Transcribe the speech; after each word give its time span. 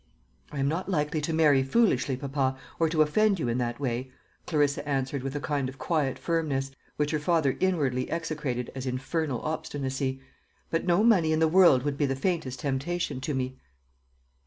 "I 0.51 0.57
am 0.57 0.67
not 0.67 0.89
likely 0.89 1.21
to 1.21 1.31
marry 1.31 1.61
foolishly, 1.61 2.17
papa, 2.17 2.57
or 2.79 2.89
to 2.89 3.03
offend 3.03 3.37
you 3.39 3.47
in 3.47 3.59
that 3.59 3.79
way," 3.79 4.11
Clarissa 4.47 4.89
answered 4.89 5.21
with 5.21 5.35
a 5.35 5.39
kind 5.39 5.69
of 5.69 5.77
quiet 5.77 6.17
firmness, 6.17 6.71
which 6.97 7.11
her 7.11 7.19
father 7.19 7.55
inwardly 7.59 8.09
execrated 8.09 8.71
as 8.73 8.87
"infernal 8.87 9.41
obstinacy;" 9.43 10.19
"but 10.71 10.87
no 10.87 11.03
money 11.03 11.31
in 11.31 11.39
the 11.39 11.47
world 11.47 11.83
would 11.83 11.99
be 11.99 12.07
the 12.07 12.15
faintest 12.15 12.61
temptation 12.61 13.21
to 13.21 13.35
me." 13.35 13.59